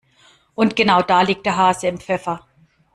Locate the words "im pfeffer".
1.87-2.47